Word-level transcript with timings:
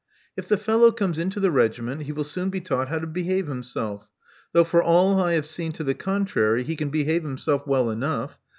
If 0.35 0.47
the 0.47 0.57
fellow 0.57 0.91
comes 0.91 1.19
into 1.19 1.39
the 1.39 1.51
regiment, 1.51 2.01
he 2.01 2.11
will 2.11 2.23
soon 2.23 2.49
be 2.49 2.59
taught 2.59 2.87
how 2.87 2.97
to 2.97 3.05
behave 3.05 3.45
himself. 3.45 4.09
Though 4.51 4.63
for 4.63 4.81
all 4.81 5.21
I 5.21 5.33
have 5.33 5.45
seen 5.45 5.73
to 5.73 5.83
the 5.83 5.93
contrary, 5.93 6.63
he 6.63 6.75
can 6.75 6.89
behave 6.89 7.21
himself 7.21 7.67
well 7.67 7.91
enough. 7.91 8.39